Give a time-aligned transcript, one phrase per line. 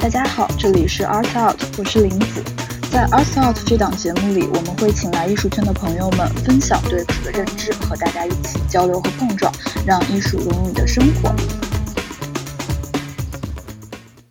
[0.00, 2.42] 大家好，这里是 Art Out，我是林子。
[2.90, 9.52] 在 Art Out 这档节目里，我们会请来艺术圈的朋友们分享对此的认知，和大家一起交流和碰撞，
[9.86, 11.30] 让艺术融入你的生活。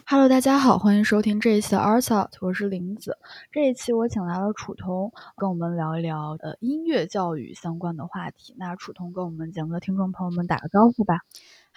[0.07, 3.19] Hello，大家好，欢迎收听这一期的 Art Out，我是林子。
[3.51, 8.55] 这一期我请来了楚彤，跟我们聊一聊呃音乐教育相关的话题。
[8.57, 11.19] 那楚彤跟我们节目的听众朋友们打个招呼吧。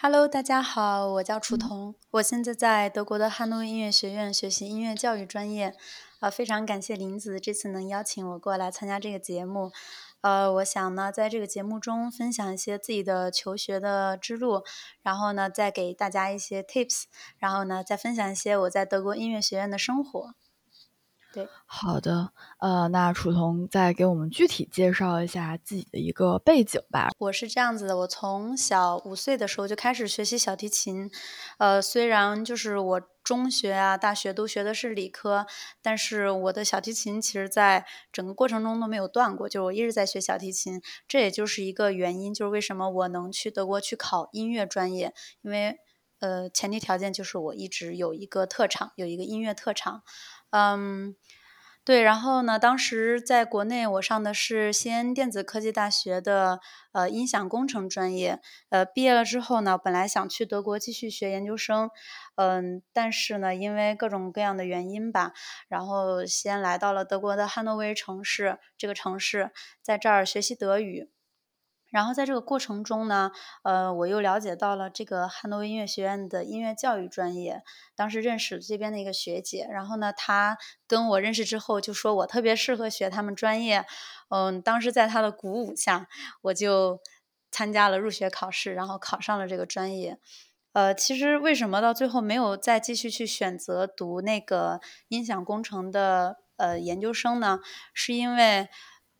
[0.04, 5.76] Hello，大家好，我叫楚彤，我现在在德国的汉诺威音乐学院学习音乐教育专业。
[6.18, 9.70] 啊，非常感谢林子这次能邀请我过来参加这个节目。
[10.20, 14.64] 呃，我想呢，在这个节目中分享一些自己的求学的之路，
[15.02, 17.04] 然后呢，再给大家一些 tips，
[17.38, 20.34] 然后呢，再分享一些我在德国音乐学院的生活。
[21.32, 27.10] 对，好的，呃，那楚彤再给我们具体介绍一下自己的一个背景吧。
[27.18, 31.10] 我是这样子的，我从小五岁的时候就开始学习小提琴，
[31.58, 35.46] 呃，虽然就是我中学啊、大学都学的是理科，
[35.80, 45.78] 但是我的小提琴其实在整个过程中都没有断过，就是我一直在学小提琴，这也就是一个原因，就是为什么我能去德国去考音乐专业，因为
[46.20, 50.02] 呃，前提条件就是我一直有一个特长，有一个音乐特长。
[50.52, 51.16] 嗯，
[51.84, 56.60] 对，然后呢，当时在国内我上的是西安电子科技大学的
[56.92, 61.90] 呃音响工程专业，呃，毕业了之后呢，本来想去德国继续学研究生，
[62.36, 65.32] 嗯，但是呢，因为各种各样的原因吧，
[65.68, 69.50] 然后先来到了德国的汉诺威城市这个城市，
[69.82, 71.10] 在这儿学习德语。
[71.92, 73.30] 然后在这个过程中呢，
[73.62, 77.62] 呃，我又了解到了这个汉诺威音乐学院的音乐教育专业。
[77.94, 83.84] 当时认识这边的一个学姐，然后呢，她跟我认识之后就说我特别适合学他们专业。
[84.30, 86.08] 嗯，当时在她的鼓舞下，
[86.40, 87.00] 我就
[87.50, 90.18] 参加了入学考试，然后考上了这个专业。
[90.72, 97.60] 呃，其实为什么到最后没有再继续去选择读那个音响工程的呃研究生呢？
[97.92, 98.70] 是因为。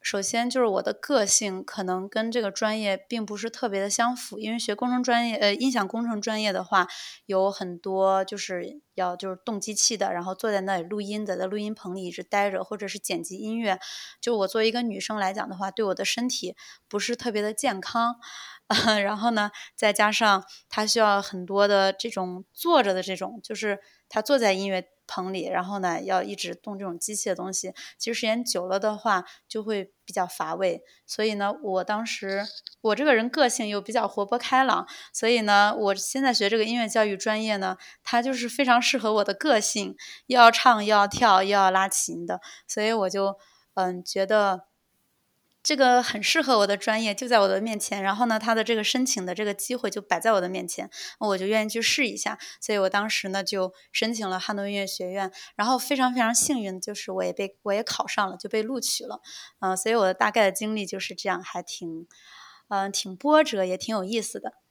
[0.02, 6.88] 首先就是我的个性可能跟这个专业并不是特别的相符，因为学工程专业，呃，音响工程专业的话，
[7.26, 13.78] 有很多就是要就是动机器的，然后坐在那里录音的，在录音棚里一直待着，或者是剪辑音乐。
[14.20, 16.56] 就我作为一个女生来讲的话，对我的身体
[16.88, 18.16] 不是特别的健康。
[19.04, 24.88] 然后呢，再加上他需要很多的这种坐着的这种，就是他坐在音乐。
[25.06, 30.82] 棚里，然后呢，要一直动这种机械的东西，其实时间久了的话，就会比较乏味。
[31.06, 32.44] 所以呢，我当时
[32.80, 39.96] 我这个人个性又比较活泼开朗，所以呢，我现在学这个音乐教育专业呢，它就是非常适合我的个性，
[40.26, 43.36] 又要唱又要跳又要拉琴的，所以我就
[43.74, 44.71] 嗯觉得。
[45.62, 48.02] 这个很适合我的专业，就在我的面前。
[48.02, 50.90] 然后呢，他的这个申请的这个机会就摆在我的面前，
[51.20, 52.38] 我就愿意去试一下。
[52.60, 59.20] 所以我当时呢就申请了汉诺音乐学院，然后非常非常幸运，就是我也被我也考上了，就被录取了。
[59.60, 62.06] 嗯，所以我的大概的经历就是这样，还挺，
[62.68, 64.61] 嗯，挺波折，也挺有意思的。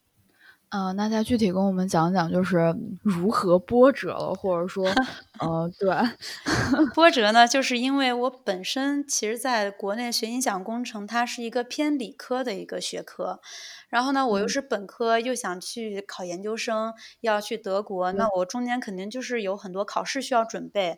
[0.71, 2.73] 嗯，那再具体跟我们讲讲，就是
[3.03, 4.85] 如何波折了，或者说，
[5.39, 5.93] 呃，对，
[6.95, 13.41] 波折呢，就是因为我本身其实在国内学音响工程，它是一个偏理科的一个学科，
[13.89, 20.97] 然后呢，我又是本科，又想去考研究生，要去德国，那我中间肯定就是有很多考试需要准备，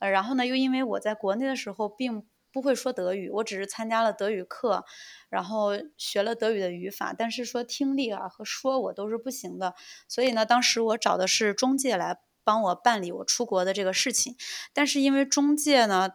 [0.00, 2.24] 呃，然后呢，又因为我在国内的时候并。
[2.54, 4.84] 不会说德语，我只是参加了德语课，
[5.28, 9.74] 然后学了德语的语法，但是说听力啊和说我都是不行的。
[10.08, 14.36] 所以呢，当时我找的是中介来帮我办理我出国的这个事情。
[14.72, 16.10] 但是因为中介呢，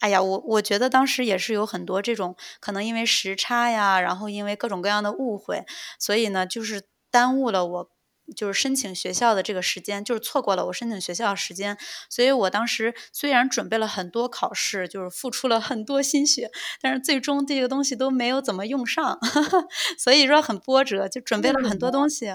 [0.00, 5.64] 哎呀，我我觉得当时也是有很多这种可能因为时差呀，然后因为各种各样的误会，
[5.98, 7.90] 所以呢，就是耽误了我。
[8.32, 11.76] 就是申请学校的这个时间，就是错过了我申请学校的时间，
[12.08, 16.50] 所以我当时虽然准备了很多考试，就是付出了很多心血，
[16.80, 19.18] 但是最终这个东西都没有怎么用上，
[19.98, 22.34] 所以说很波折，就准备了很多东西。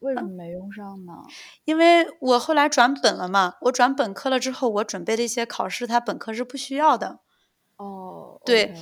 [0.00, 1.12] 为什么没用上呢？
[1.64, 7.20] 因为我后来转本了嘛，我转本科了之后，我准备的一些考试，它本科是不需要的。
[7.76, 8.74] 哦，对，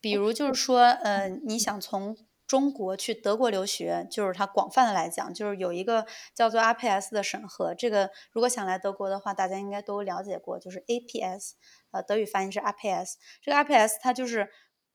[0.00, 2.16] 比如就是说，呃，你想从。
[2.50, 6.04] 中国去德国留学，就是它广泛的来讲，就是有一个
[6.34, 7.76] 叫做 RPS 的审核。
[7.76, 11.52] 这个如果想来德国的话，大家应该都了解过，就是 APS，
[11.92, 13.12] 呃，德语发音是 RPS。
[13.40, 14.48] 这个 RPS 它就是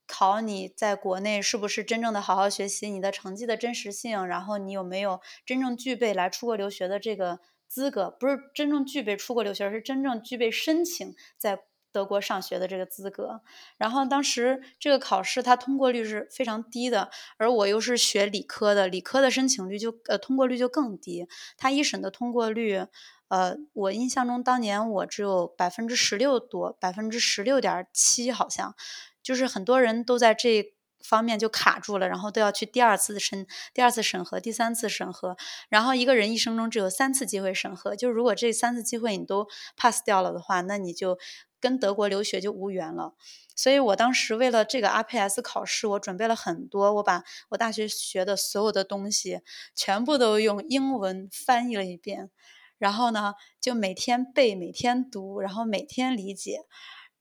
[0.06, 11.60] 考你在国内是不是真正的好好学习，你的成绩的真实性，然后你有没有真正具备来出国留学的这个资格，不是真正具备出国留学，而是真正具备申请在。
[11.96, 13.40] 德国上学的这个资格，
[13.78, 21.26] 然后当时这个考试它通过率是非常低的，而我又是学理科的，理科的申请率就呃通过率就更低，
[21.58, 22.86] 它一审的通过率，
[23.30, 28.76] 呃，我印象中当年我只有百分之十六多，百分之十六点七好像，
[29.24, 33.46] 就是很多人都在这方面就卡住了，然后都要去第二次审、
[33.76, 35.38] 第二次审核、第三次审核，
[35.70, 41.20] 然后一个人一生中只有三次机会审核，就如果这三次机会你都 pass 掉了的话，那你就
[41.66, 43.16] 跟德国留学就无缘了。
[43.56, 49.42] 所以我当时为了这个 RPS 考试，我准备了很多，我把我大学学的所有的东西
[49.74, 52.30] 全部都用英文翻译了一遍，
[52.78, 56.60] 然后呢，就每天背，每天读，然后每天理解，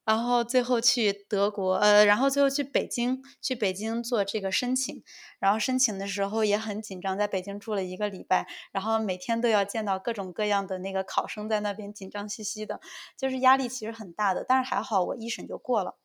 [0.05, 5.03] 然后最后去德国，呃，然后最后去北京，去北京做这个申请，
[5.39, 12.81] 然后申请的时候也很紧张，在北京住了一个礼拜，然后每天都要见到各种各样的那个考生在那边紧张兮兮的，
[13.17, 15.97] 就是压力其实很大的，但是还好我一审就过了。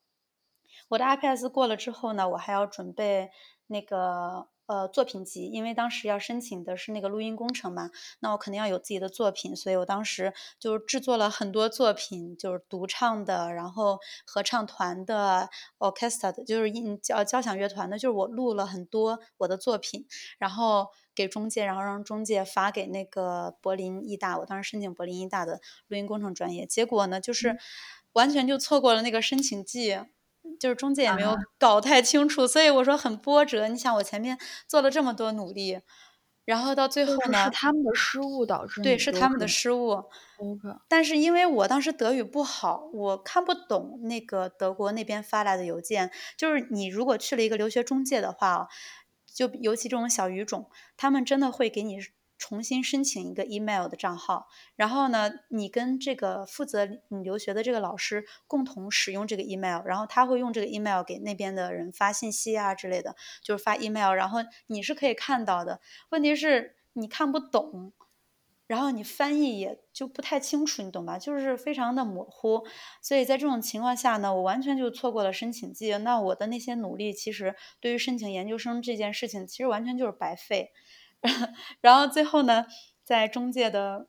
[0.89, 3.29] 我的 IPS 过了之后呢，我还要准备
[3.67, 7.89] 那个呃作品集，因为当时要申请的是那个录音工程嘛，
[8.19, 15.49] 那我肯定要有自己的作品，所以我当时就制作了很多作品，就是独唱的，然后合唱团的
[15.79, 20.05] ，orchestra 的，就是音交交响乐团的，就是我录了很多我的作品，
[20.37, 27.57] 然后给中介，然后让中介发给那个柏林艺大，我当时申请柏林艺大的录音工程专业，结果呢，就是
[28.13, 29.97] 完全就错过了那个申请季。
[30.59, 33.67] 就是中介也没有搞太清楚，所以我说很波折。
[33.67, 34.37] 你想，我前面
[34.67, 35.79] 做了这么多努力，
[36.45, 40.05] 然后到最后呢，是他们的失误导致对，是他们的失误。
[40.87, 46.11] 但是因为我当时德语不好，我看不懂那个德国那边发来的邮件。
[46.37, 48.67] 就是你如果去了一个留学中介的话，
[49.25, 51.99] 就尤其这种小语种，他们真的会给你。
[52.39, 65.81] 重新申请一个 email 的账号，然后呢，你跟这个负责你留学的这个老师共同使用这个 email，然后他会用这个 email 给那边的人发信息啊之类的，就是发 email，然后你是可以看到的。
[66.11, 67.91] 问题是你看不懂，
[68.67, 71.19] 然后你翻译也就不太清楚，你懂吧？
[71.19, 72.65] 就是非常的模糊。
[73.01, 75.91] 所以在这种情况下呢，我完全就错过了申请季。
[75.97, 80.71] 那我的那些努力，其实对于申请研究生这件事情，其实完全就是白费。
[81.81, 82.65] 然后最后呢，
[83.03, 84.07] 在中介的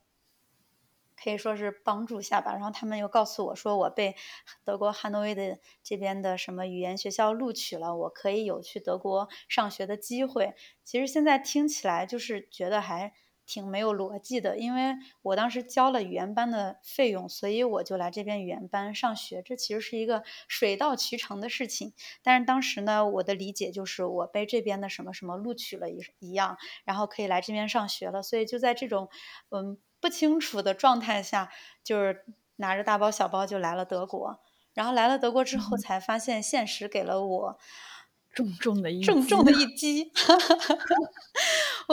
[1.16, 4.16] 可以说是帮助下吧，然后他们又告诉我说，我被
[4.64, 10.54] 德国汉诺威的这边的什么语言学校录取了，我可以有去德国上学的机会。
[10.84, 13.12] 其实现在听起来就是觉得还。
[13.50, 19.42] 挺没有逻辑的，因为我当时交了语言班的费用，所以我就来这边语言班上学。
[19.42, 21.92] 这其实是一个水到渠成的事情。
[22.22, 28.22] 但是当时呢，我的理解就是我被这边的什么什么录取了一一样，然后可以来这边上学了。
[28.22, 29.08] 所以就在这种
[29.48, 31.50] 嗯不清楚的状态下，
[31.82, 32.24] 就是
[32.54, 34.38] 拿着大包小包就来了德国。
[34.74, 37.58] 然后来了德国之后，才发现现实给了我。
[38.32, 40.12] 重重的一重重的一击，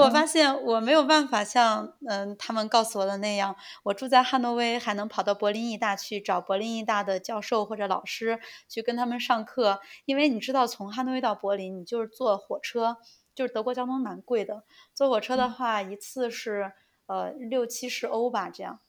[0.01, 8.39] 我发现我没有办法像嗯他们告诉我的那样，我住在汉诺威还能跑到柏林艺大去找柏林艺大的教授或者老师
[8.69, 12.97] 去跟他们上课，因为你知道从汉诺威到柏林，你就是坐火车，
[13.33, 14.63] 就是德国交通蛮贵的，
[14.93, 16.71] 坐火车的话一次是
[17.07, 18.79] 呃六七十欧吧这样。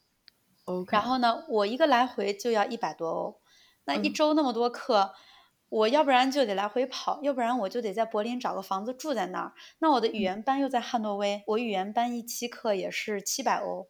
[0.91, 3.41] 然后呢我一个来回就要一百多欧，
[3.85, 5.13] 那一周那么多课。
[5.69, 9.53] 我要不然就得来回跑，要不然我就得在柏林找个房子住在那儿。
[9.77, 13.87] 那我的语言班又在汉诺威，我语言班一期课也是七百欧，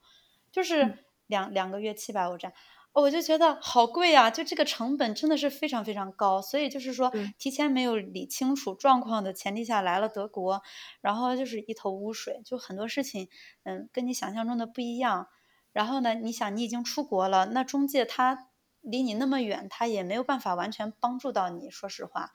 [0.52, 2.54] 就是两两个月七百欧这样，
[2.92, 4.30] 我就觉得好贵啊！
[4.30, 10.62] 就这个成本真的是非常非常高，所以就是说提前没有理清楚状况的前提下来了德国，
[11.00, 13.30] 然后就是一头雾水，就很多事情
[13.64, 15.28] 嗯跟你想象中的不一样。
[15.72, 18.49] 然后呢，你想你已经出国了，那中介他。
[18.82, 21.70] 离你那么远，他也没有办法完全帮助到你。
[21.70, 22.32] 说实话，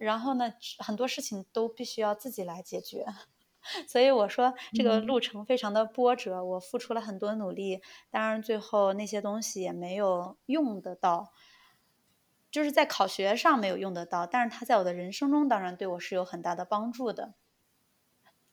[0.00, 3.06] 然后呢，很多事情都必须要自己来解决。
[3.88, 11.32] 所以我说，这个路程非常的波折，我付出了很多努力，当然最后那些东西也没有用得到，
[12.50, 17.34] 就是在考学上没有用得到，但是他在我的人生中当然对我是有很大的帮助的。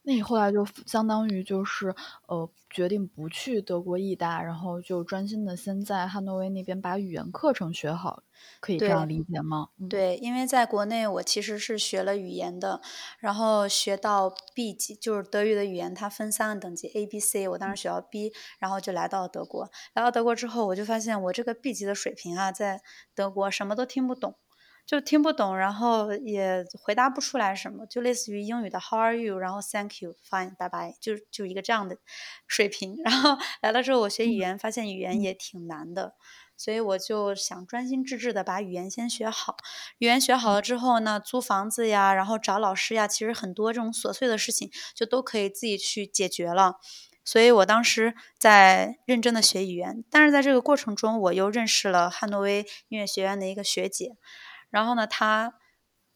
[0.03, 1.95] 那你后来就相当于就是，
[2.27, 8.23] 呃，决定不去德国意大，然后就专心的先在汉诺威那边把语言课程学好，
[8.59, 9.69] 可以这样理解吗？
[9.89, 12.81] 对，因为在国内我其实是学了语言的，
[13.19, 19.69] 然后学到 B 级，就是德语的语言，它分三个等级 A、B、C，我当时学到 B，然后就来到了德国。
[19.93, 22.81] 来到德国之后，我就发现我这个 B 级的水平啊，在
[23.13, 24.35] 德国什么都听不懂。
[24.85, 31.97] 就听不懂，然后也回答不出来什么，就类似于英语的 How are you，然后 Thank you，Fine，拜拜，就就一个这样的
[32.47, 32.97] 水平。
[33.03, 36.15] 然后 来了之后，我学语言，发现语言也挺难的，
[36.57, 39.55] 所以我就想专心致志的把语言先学好。
[39.99, 46.75] 语言学好了之后呢，租房子呀，然后找老师呀，其实很多这种琐碎的事情就都可以自己去解决了。
[47.25, 54.17] 所以我当时在认真的学语言，但是在这个过程中，我又认识了汉诺威音乐学院的一个学姐，
[54.73, 55.53] 然后呢，他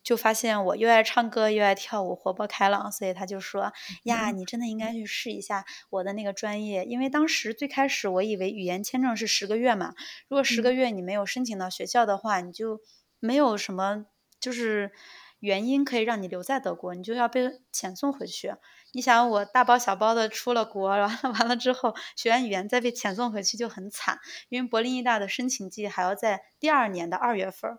[0.03, 3.71] 就发现我又爱唱歌又爱跳舞，活泼开朗，所以他就说
[4.03, 9.93] ：“呀，你真的应该去试一下我的那个专业，因为当时最开始我以为语言签证是十个月嘛，
[10.27, 12.79] 如果十个月你没有申请到学校的话，你就
[13.19, 14.05] 没有什么
[14.39, 14.91] 就是
[15.39, 18.55] 原因可以让你留在德国，你就要被遣送回去。
[18.93, 24.17] 你想，我大包小包的出了国，完了 完了之后学完语言再被遣送回去就很惨，
[24.49, 27.77] 因为柏林医大的申请季还要在第二年的二月份。”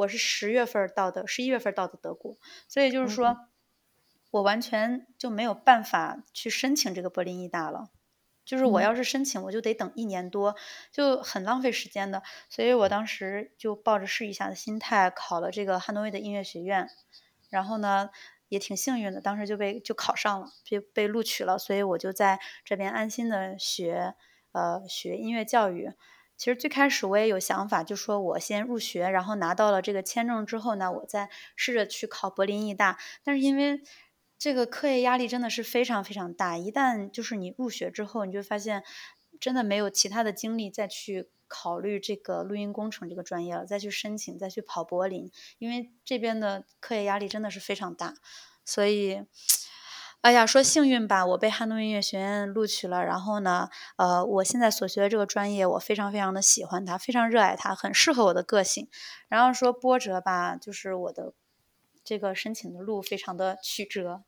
[0.00, 2.38] 我是十月份到的，十一月份到的德国，
[2.68, 3.36] 所以就是说，
[4.30, 7.90] 我完全就没有办法去申请这个柏林医大了。
[8.46, 10.56] 就是我要是申请，我就得等一年多，
[10.90, 12.22] 就很浪费时间的。
[12.48, 16.88] 所以我当时就抱着试一下的心态考了这个汉诺威的音乐学院，
[17.50, 18.08] 然后呢
[18.48, 21.58] 也挺幸运的，当时就被就考上了，就被录取了。
[21.58, 24.14] 所以我就在这边安心的学，
[24.52, 25.92] 呃，学音乐教育。
[26.40, 32.98] 其实最开始我也有想法，就说我先入学，然后拿到了这个签证之后呢，我再试着去考柏林艺大。
[33.22, 33.82] 但是因为
[34.38, 38.82] 这个课业压力真的是非常非常大，一旦就是你入学之后，你就发现
[39.38, 48.14] 真的没有其他的精力再去考虑这个录音工程这个专业了，再去申请，再去跑柏林，因为这边的课业压力真的是非常大，
[48.64, 49.24] 所以。
[50.22, 53.02] 哎呀，说幸运吧，我被汉东音乐学院录取了。
[53.02, 58.88] 然后呢，呃，我现在所学的这个专业，我非常非常的喜欢它，非常热爱它，很适合我的个性。
[59.28, 61.32] 然后说波折吧，就是我的
[62.04, 64.24] 这个申请的路非常的曲折。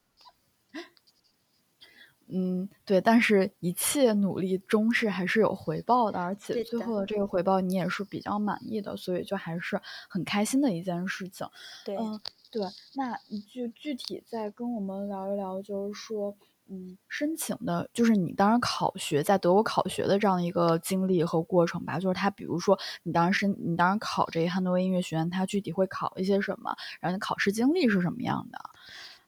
[2.28, 11.46] 嗯，对，但是一切努力终是还是有回报的，而且最后的这个回报你也是比较满意的，所以就还是很开心的一件事情。
[11.84, 11.96] 对。
[11.98, 12.18] 嗯，
[12.52, 16.36] 对，那你就具体再跟我们聊一聊，就是说，
[16.68, 21.98] 嗯，申请的，就是你当时考学在德国考学的这样的一个经历和过程吧。
[21.98, 26.76] 就是他，比如说你当时你当时考这个汉诺威音乐学院，他具体会考一些什么？
[27.00, 28.58] 然后你考试经历是什么样的？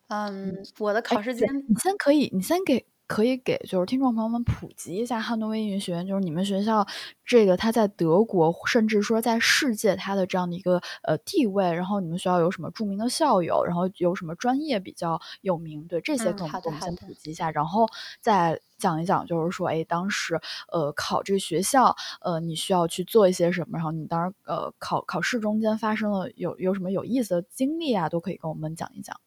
[0.09, 2.85] 嗯，我的考试经历，你先可以，你先给。
[3.07, 6.87] 可以给就是听众朋友们普及一下汉诺威音乐学院，就是你们学校
[7.25, 11.73] 这个它在德国，甚至说在世界它的这样的一个呃地位。
[11.73, 15.87] 然后你们学校有什么著名的校友，然后有什么专业比较有名？
[15.87, 17.87] 对这些，跟我们先普及一下，然后
[18.21, 20.41] 再讲一讲，就是说，哎，当时
[20.73, 23.77] 呃考这个学校，呃你需要去做一些什么？
[23.79, 29.21] 然后你当时呃考考试中间发生了有有什么有意思的经历啊，都可以跟我们讲一讲。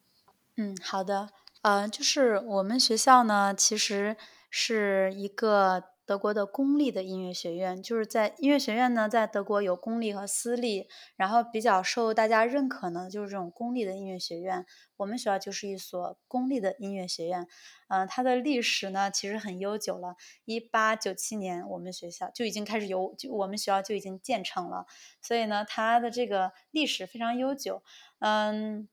[0.56, 1.28] 嗯，好的。
[1.62, 4.16] 呃，就是我们学校呢，其实
[4.48, 7.82] 是一个德国的公立的音乐学院。
[7.82, 14.64] 就是在音乐学院呢，在德国有公立和私立，然后比较受大家认可呢，就是这种公立的音乐学院。
[14.98, 17.48] 我们学校就是一所公立的音乐学院。
[17.88, 20.14] 嗯，它的历史呢，其实很悠久了。
[20.44, 24.86] 一八九七年，我们学校就已经开始有，就我们学校就已经建成了。
[25.20, 27.82] 所以呢，它的这个历史非常悠久。
[28.20, 28.88] 嗯。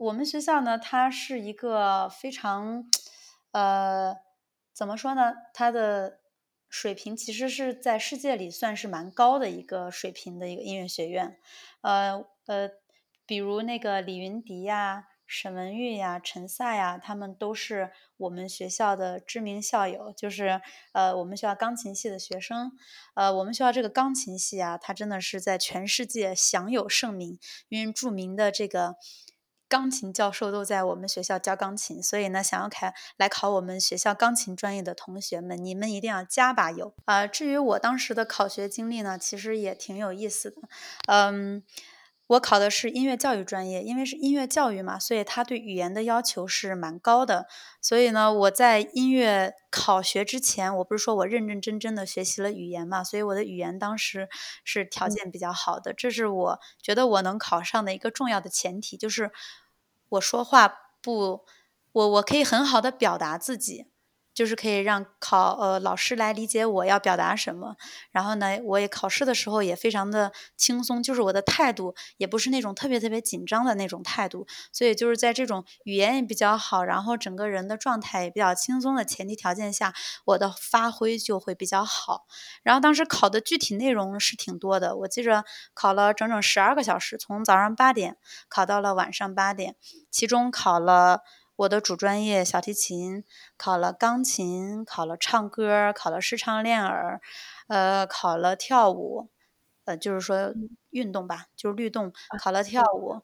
[0.00, 2.86] 我们学校呢，它是一个非常，
[3.50, 4.16] 呃，
[4.72, 5.34] 怎么说呢？
[5.52, 6.20] 它的
[6.70, 11.36] 水平其实是在世界里算是蛮高的一个水平的一个音乐学院。
[11.82, 12.70] 呃呃，
[13.26, 20.62] 比如那个李云迪呀、沈文玉呀、陈萨呀，他们都是我们学校的知名校友，就是
[20.94, 22.72] 呃我们学校钢琴系的学生。
[23.12, 27.38] 呃，我们学校这个钢琴系啊，它真的是在全世界享有盛名，
[27.68, 28.96] 因为著名的这个。
[29.70, 37.26] 钢琴教授都在我们学校教钢琴，所以呢，想要考来考我们学校钢琴专业的同学们，你们一定要加把油啊！
[37.28, 40.56] 至于我当时的考学经历呢，其实也挺有意思的，
[41.06, 41.62] 嗯。
[42.30, 47.48] 我考的是音乐教育专业，因为是音乐教育嘛，所以他对语言的要求是蛮高的。
[47.80, 54.28] 所以呢，我在音乐考学之前，我不是说我认认真真的学习了语言嘛，所以我的语言当时
[54.62, 55.92] 是条件比较好的。
[55.92, 59.32] 这是我觉得我能考上的一个重要的前提，就是
[60.10, 60.72] 我说话
[61.02, 61.44] 不，
[61.90, 63.86] 我我可以很好的表达自己。
[64.32, 67.76] 就是可以让考呃老师来理解我要表达什么，
[68.10, 79.92] 然后呢，我也考试的时候也非常的轻松，就是我的态度也不是那种特别特别紧张的那种态度，所以就是在这种语言也比较好，然后整个人的状态也比较轻松的前提条件下，
[80.24, 82.26] 我的发挥就会比较好。
[82.62, 85.44] 然后当时考的具体内容是挺多的，我记着
[85.74, 88.16] 考了整整十二个小时，从早上八点
[88.48, 89.76] 考到了晚上八点，
[90.10, 91.20] 其中考了。
[91.60, 93.22] 我的主专业小提琴，
[93.58, 97.20] 考了钢琴，考了唱歌，考了视唱练耳，
[97.68, 99.28] 呃，考了跳舞，
[99.84, 100.54] 呃，就是说
[100.88, 103.20] 运动吧，就是律动，考了跳舞，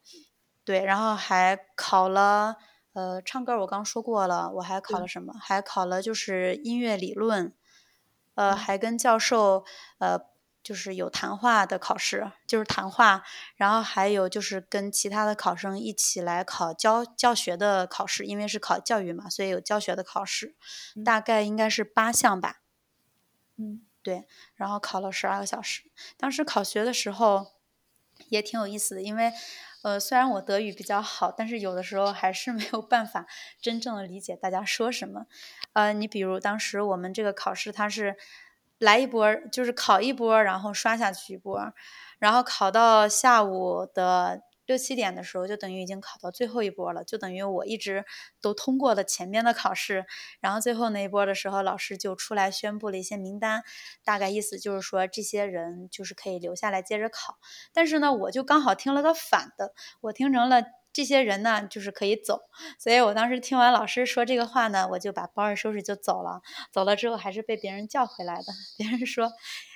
[0.65, 2.57] 对，然后还考了
[2.93, 5.33] 呃，唱歌我刚说过了，我还考了什么？
[5.41, 7.55] 还考了就是音乐理论，
[8.35, 9.65] 呃，还跟教授
[9.97, 10.21] 呃
[10.67, 13.23] 就是有谈话的考试，就是谈话，
[13.55, 20.57] 然后还有就是跟其他的考生一起来考教教学的考试，因为是考教育嘛，所以有教学的考试，
[21.05, 22.63] 大概应该是八项吧。
[23.57, 25.85] 嗯，对，然后考了十二个小时。
[26.17, 27.53] 当时考学的时候
[28.29, 29.33] 也挺有意思的，因为。
[29.83, 33.25] 呃，虽然我德语比较好，但是有的时候还是没有办法
[33.61, 35.27] 真正的理解大家说什么。
[35.75, 38.17] 呃，你比如当时我们这个考试，它是
[38.79, 41.73] 来一波，就是考一波，然后刷下去一波，
[42.19, 44.43] 然后考到下午的。
[44.67, 48.05] 六七点的时候，就等于已经考到最后一波了，就等于我一直
[48.41, 50.05] 都通过了前面的考试，
[50.41, 53.63] 然后最后那一波的时候，老师就出来宣布了一些名单，
[54.03, 57.39] 大概意思就是说这些人就是可以留下来接着考。
[57.73, 60.65] 但是呢，我就刚好听了个反的，我听成了
[60.97, 62.41] 这些人呢就是可以走，
[62.79, 66.41] 所以我当时听完老师说这个话呢，我就把包一收拾就走了。
[66.73, 68.45] 走了之后还是被别人叫回来的，
[68.79, 69.31] 别人说：“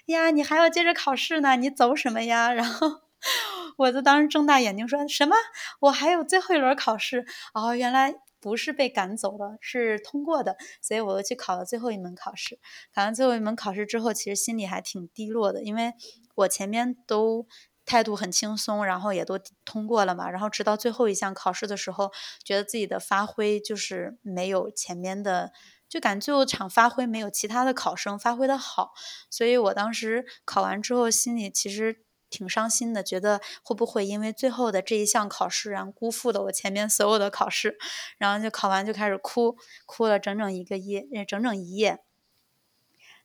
[0.06, 3.02] 呀，你还要接着考试呢，你走什么呀？”然后。
[3.76, 5.36] 我就当时睁大眼睛说什么？
[5.80, 12.58] 我还有最后一轮考试哦，原来不是被赶走了，是通过的，所以我又去考了最后一门考试。
[12.94, 15.92] 考完最后一门考试之后，其实心里还挺低落的，因为
[16.34, 17.46] 我前面都
[17.90, 20.30] 态度很轻松，然后也都通过了嘛。
[20.30, 22.12] 然后直到最后一项考试的时候，
[22.44, 25.50] 觉得自己的发挥就是没有前面的，
[25.88, 28.92] 就感觉最后场发挥没有其他的考生发挥的好。
[29.28, 32.04] 所以我当时考完之后，心里其实。
[32.32, 37.76] 挺伤心的，觉得会不会因为最后的这一项考试，然后辜负了我前面所有的考试，
[38.18, 41.98] 然后就考完就开始哭，哭了整整一个夜，整整一夜。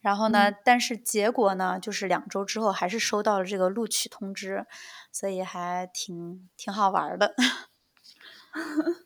[0.05, 4.63] 然后呢，但是结果呢，就是两周之后还是收到了这个录取通知，
[5.11, 7.33] 所以还挺挺好玩的。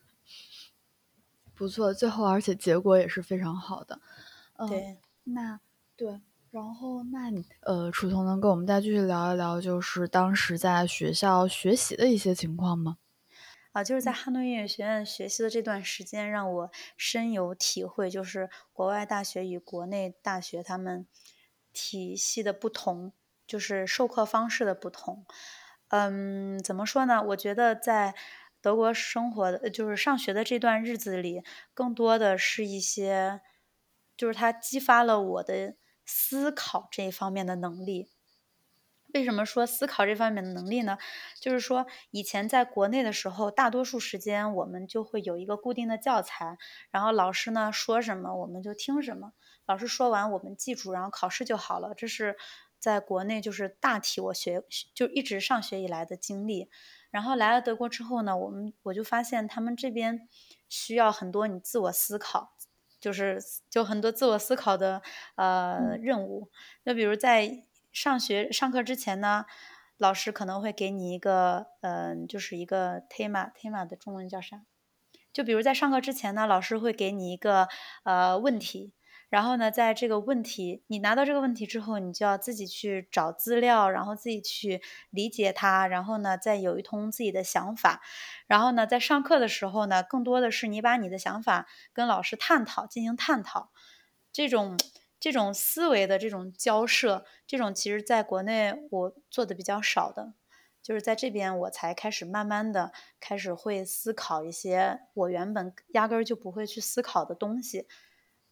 [1.54, 4.00] 不错，最后而且结果也是非常好的。
[4.68, 5.58] 对，那
[5.96, 6.20] 对。
[6.50, 12.96] 然后，那你呃，楚彤能跟我们再继续聊一聊，就是当时在学校学习的一些情况吗？
[13.72, 21.06] 啊，就是在汉诺音乐学院学习的这段时间，让我深有体会，就是国外大学与国内大学他们
[21.72, 23.12] 体系的不同，
[23.46, 25.24] 就是授课方式的不同。
[25.88, 27.22] 嗯，怎么说呢？
[27.22, 28.14] 我觉得在
[28.60, 31.42] 德国生活的，就是上学的这段日子里，
[31.74, 33.40] 更多的是一些，
[34.16, 35.76] 就是它激发了我的。
[36.12, 38.08] 思考这一方面的能力，
[39.12, 40.98] 为什么说思考这方面的能力呢？
[41.40, 46.58] 就是说，以前在国内的时候，大多数时间我们就会有一个固定的教材，
[46.90, 49.32] 然后老师呢说什么我们就听什么，
[49.66, 51.94] 老师说完我们记住，然后考试就好了。
[51.94, 52.36] 这是
[52.78, 54.62] 在国内就是大体我学
[54.94, 56.68] 就一直上学以来的经历。
[57.10, 60.28] 然后来了德国之后呢，我们我就发现他们这边
[60.68, 62.54] 需要很多你自我思考。
[63.00, 65.00] 就是就很多自我思考的
[65.34, 66.50] 呃任务，
[66.82, 69.46] 那比如在上学上课之前呢，
[69.96, 74.62] 老师可能会给你一个嗯，就是一个 tema，tema 的中文叫啥？
[75.32, 77.68] 就比如在上课之前呢，老师会给你一个
[78.04, 78.94] 呃问题。
[79.28, 88.02] 然后呢，在这个问题，你拿到这个问题之后，你就要自己去找资料，然后自己去理解它，然后呢，再有一通自己的想法。
[88.48, 93.70] 然后呢，在上课的时候呢，更多的是你把你的想法跟老师探讨，进行探讨。
[94.32, 94.76] 这种
[95.20, 100.32] 这种思维的这种交涉，这种其实在国内我做的比较少的，
[100.82, 107.86] 就是在这边我才开始慢慢的开始会思考一些我原本压根儿就不会去思考的东西。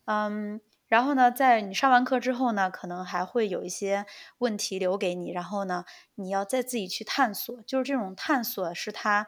[0.04, 4.06] 嗯，然后呢，在你上完课之后呢，可能还会有一些
[4.38, 7.62] 问题留给你，然后呢，你要再自己去探索。
[7.62, 9.26] 就是这种探索是他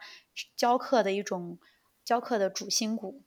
[0.55, 1.59] 教课的一种
[2.03, 3.23] 教课的主心骨。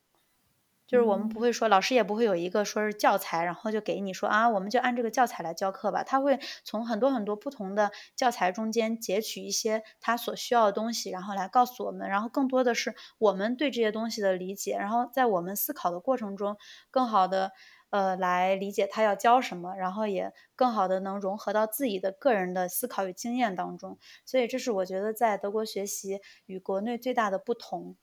[0.87, 6.05] 就是我们不会说，老师也不会有一个说是教材，然后就给你说啊，我们就按这个教材来教课吧。
[6.05, 12.09] 他会从很多很多不同的教材中间截取一些他所需要的东西，然后来告诉我们。
[12.09, 16.57] 然后更多的是我们对这些东西的理解，然后在我们思考的过程中，
[16.91, 17.53] 更好的
[17.89, 23.99] 呃来理解他要教什么，然后也更好的能融合到自己的个人的思考与经验当中。
[24.27, 27.97] 所以这是我觉得在德国学习与国内最大的不同。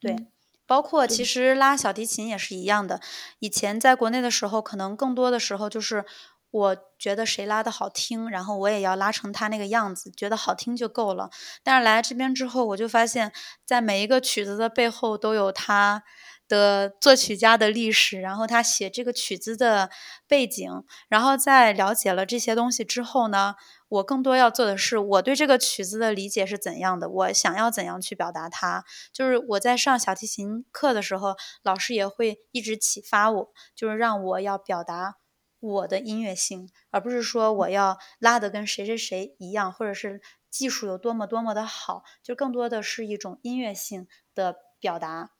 [0.00, 0.33] 对。
[0.66, 3.00] 包括其实拉小提琴也是一样的。
[3.38, 6.04] 以前在国内的时候，可能更多的时候就是
[6.50, 11.30] 我觉得谁拉的好听，然后我也要拉成他那个样子，觉得好听就够了。
[11.62, 13.32] 但是来这边之后，我就发现，
[13.64, 16.04] 在每一个曲子的背后都有它
[16.48, 19.90] 的作曲家的历史，然后他写这个曲子的
[20.26, 23.54] 背景，然后在了解了这些东西之后呢，
[23.88, 28.84] 我更多要做的是我对这个曲子的理解是怎样的，我想要怎样去表达它。
[29.12, 35.16] 就是我在上小提琴课的时候，老师也会一直启发我，就是让我要表达
[35.60, 45.30] 我的音乐性，而不是说我要拉的跟谁谁谁一样，或者是技术有多么多么的好，就更多的是一种音乐性的表达。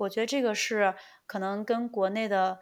[0.00, 0.94] 我觉得这个是
[1.26, 2.60] 可能跟国内的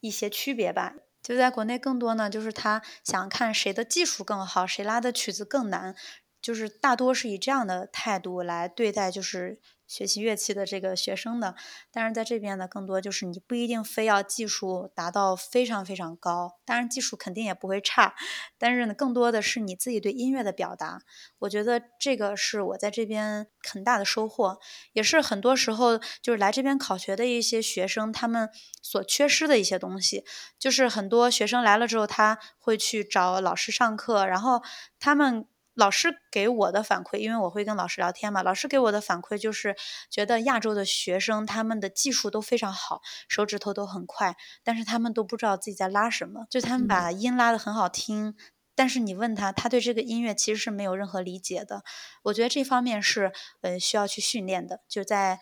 [0.00, 0.94] 一些区别吧。
[1.22, 5.96] 就在国内更多呢，就是他想看谁的技术更好，谁拉的曲子更难，
[6.40, 11.54] 就是大多是以这样的态度来对待，就是学习乐器的这个学生的。
[11.90, 18.14] 但是在这边呢，更多就是你不一定非要技术达到非常非常高，当然技术肯定也不会差，
[18.58, 21.00] 但是呢，更多的是你自己对音乐的表达。
[21.40, 24.58] 我觉得这个是我在这边很大的收获，
[24.92, 28.48] 也是很多时候就是来这边考学的一些学生他们
[28.82, 30.24] 所缺失的一些东西。
[30.58, 34.62] 就是很多学生来了之后，他会去找老师上课，然后
[34.98, 35.46] 他们
[35.76, 39.76] 老师给我的反馈，因为我会跟老师聊天嘛，老师给我的反馈就是
[40.08, 48.34] 觉得亚洲的学生他们的技术都非常好，手指头都很快，但是他们都不知道自己在拉什么，就他们把音拉的很好听。
[48.74, 51.82] 但是你问他，他对这个音乐其实是没有任何理解的。
[52.24, 55.40] 我觉得这方面是呃需要去训练的，就在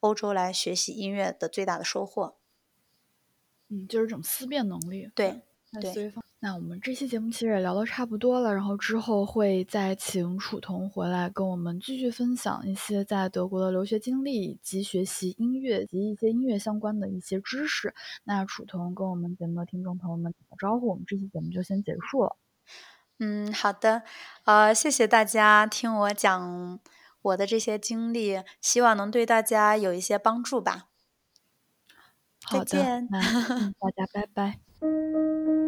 [0.00, 2.36] 欧洲来学习音乐的最大的收获。
[3.68, 5.10] 嗯，就是这种思辨能力。
[5.14, 5.42] 对
[5.80, 6.12] 对。
[6.40, 17.94] 那我们这期节目其实也聊得差不多了，然后之后会再请楚彤回来跟我们继续分享一些在德国的留学经历，以及学习音乐及一些音乐相关的一些知识。
[18.24, 22.36] 那楚彤跟我们节目的听众朋友们打个招呼，我们这期节目就先结束了。
[23.20, 24.02] 嗯，好的，
[24.44, 26.78] 呃，谢谢大家听我讲
[27.22, 30.88] 我的这些经历，希望能对大家有一些帮助吧。
[32.42, 34.60] 好的，那大家拜拜。